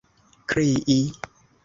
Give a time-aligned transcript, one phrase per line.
[0.49, 0.97] krii